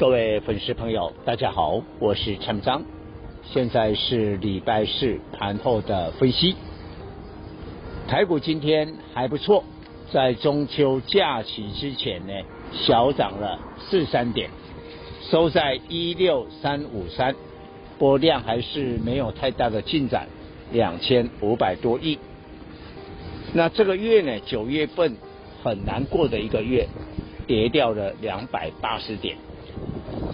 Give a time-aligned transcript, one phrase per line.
[0.00, 2.82] 各位粉丝朋友，大家好，我是陈章，
[3.44, 6.56] 现在是礼拜四盘后的分析。
[8.08, 9.62] 台股今天还不错，
[10.10, 12.32] 在中秋假期之前呢，
[12.72, 14.48] 小涨了四三点，
[15.30, 17.36] 收在一六三五三，
[17.98, 20.26] 波量还是没有太大的进展，
[20.72, 22.18] 两千五百多亿。
[23.52, 25.14] 那这个月呢，九月份
[25.62, 26.88] 很难过的一个月，
[27.46, 29.36] 跌掉了两百八十点。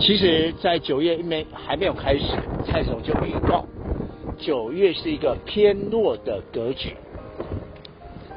[0.00, 2.24] 其实，在九月没还没有开始，
[2.64, 3.66] 蔡总就预告，
[4.38, 6.94] 九月是一个偏弱的格局。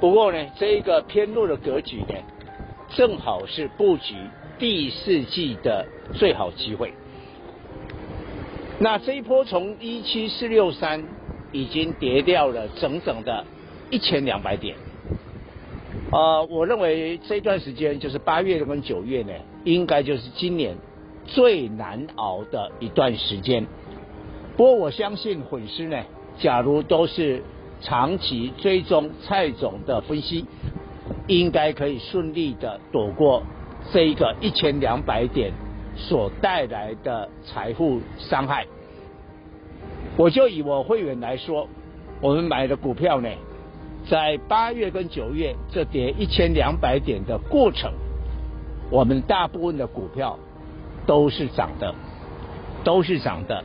[0.00, 2.14] 不过呢，这一个偏弱的格局呢，
[2.88, 4.14] 正好是布局
[4.58, 6.94] 第四季的最好机会。
[8.78, 11.04] 那这一波从一七四六三
[11.52, 13.44] 已经跌掉了整整的
[13.90, 14.74] 一千两百点。
[16.10, 19.32] 呃，我认为这段时间就是八月跟九月呢，
[19.64, 20.74] 应该就是今年。
[21.30, 23.64] 最难熬的一段时间，
[24.56, 25.96] 不过我相信粉丝呢，
[26.40, 27.42] 假如都是
[27.80, 30.44] 长期追踪蔡总的分析，
[31.28, 33.44] 应该可以顺利的躲过
[33.92, 35.52] 这一个一千两百点
[35.94, 38.66] 所带来的财富伤害。
[40.16, 41.68] 我就以我会员来说，
[42.20, 43.28] 我们买的股票呢，
[44.10, 47.92] 在八月跟九月这跌一千两百点的过程，
[48.90, 50.36] 我们大部分的股票。
[51.06, 51.94] 都是涨的，
[52.84, 53.64] 都是涨的，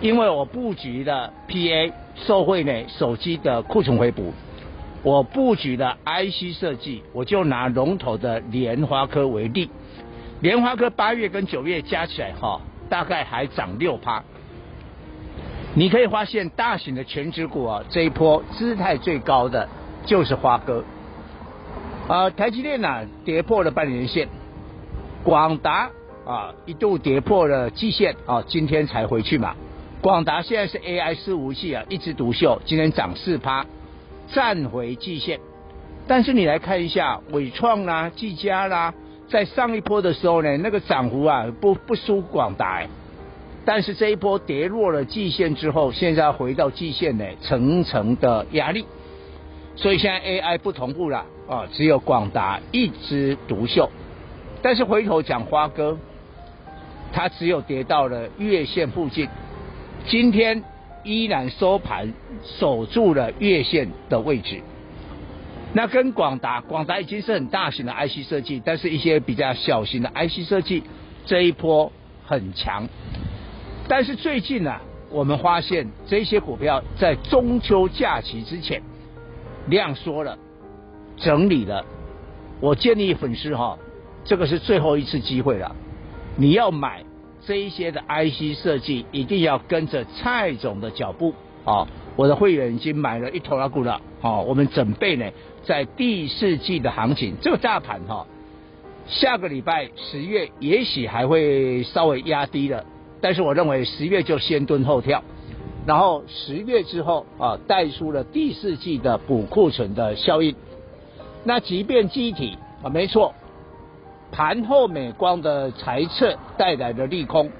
[0.00, 4.32] 因为我布局了 PA 受惠呢手机的库存回补，
[5.02, 9.70] 我布局了 IC 设计，我就拿龙头的联发科为例，
[10.40, 14.22] 联发科八月跟九月加起来哈，大概还涨六趴。
[15.74, 19.68] 你可以发现大型的全值股啊，这一波姿态最高的
[20.04, 20.84] 就是花哥，
[22.08, 24.28] 啊，台积电呢跌破了半年线，
[25.24, 25.90] 广达。
[26.24, 29.54] 啊，一度跌破了季线啊，今天才回去嘛。
[30.00, 33.64] 广达现在是 AI 伺服器啊，一枝独秀，今天涨四趴，
[34.28, 35.40] 站回季线。
[36.06, 38.92] 但是你来看一下伟创啦、技嘉啦，
[39.28, 42.88] 在上一波的时候呢，那个涨幅啊不不输广达哎。
[43.64, 48.84] 但是这一波跌落了季线之后，现在回到季线呢，层层的压力。
[49.76, 53.88] 所以现在 AI 不同步了啊，只有广达一枝独秀。
[54.60, 55.96] 但是回头讲花哥。
[57.12, 59.28] 它只有跌到了月线附近，
[60.06, 60.62] 今天
[61.04, 62.12] 依然收盘
[62.42, 64.62] 守住了月线的位置。
[65.74, 70.82] 那跟广达，广达已经是很大型的 IC 设计，但是一些比较小型的 IC 设计
[71.24, 71.90] 这一波
[72.26, 72.88] 很强。
[73.88, 78.82] 但是最近呢、啊，我们发现这些股票在中秋假期之前
[79.66, 80.38] 量缩了，
[81.16, 81.84] 整理了。
[82.60, 83.78] 我建议粉丝哈，
[84.24, 85.74] 这个是最后一次机会了。
[86.36, 87.04] 你要买
[87.46, 91.34] 这一些的 IC 设计，一定要跟着蔡总的脚步
[91.64, 91.86] 啊！
[92.16, 94.40] 我的会员已经买了一头拉股了啊！
[94.40, 95.30] 我们准备呢，
[95.64, 98.26] 在第四季的行情，这个大盘哈，
[99.06, 102.84] 下个礼拜十月也许还会稍微压低了，
[103.20, 105.22] 但是我认为十月就先蹲后跳，
[105.84, 110.54] 然后十月之后啊，带出了第四季的补库存的效应。
[111.44, 113.34] 那即便机体啊，没错。
[114.32, 117.50] 盘后美光的财测带来的利空，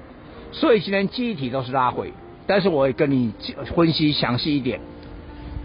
[0.50, 2.12] 所以今天记忆体都是拉回。
[2.46, 3.32] 但是我会跟你
[3.76, 4.80] 分析详细一点，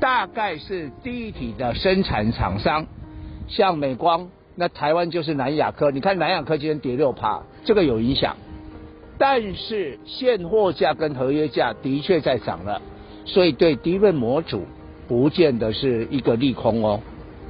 [0.02, 2.86] 大概是第一体的生产厂商，
[3.48, 5.92] 像美光，那台湾就是南亚科。
[5.92, 8.36] 你看南亚科今天跌六趴，这个有影响。
[9.18, 12.82] 但是现货价跟合约价的确在涨了，
[13.24, 14.68] 所以对 DRAM 模组
[15.08, 17.00] 不见得是一个利空哦。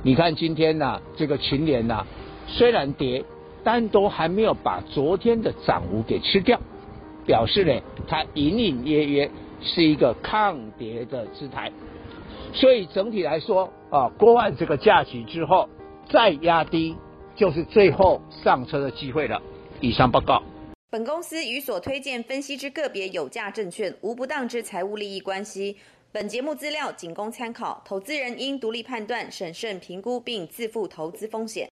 [0.04, 2.06] 你看今天呐、啊，这个群联呐，
[2.46, 3.26] 虽然跌。
[3.70, 6.58] 但都还没有把昨天的涨幅给吃掉，
[7.26, 9.30] 表示呢，它隐隐约约
[9.62, 11.70] 是一个抗跌的姿态。
[12.54, 15.68] 所以整体来说啊，过完这个假期之后
[16.10, 16.96] 再压低，
[17.36, 19.42] 就是最后上车的机会了。
[19.82, 20.42] 以上报告。
[20.90, 25.76] 本公司与所推荐分析之个别有价证券无不当之财务利益关系。
[26.14, 31.66] 本节目资料仅供参考，投资人应独立判断、审慎评估并自负投资风险。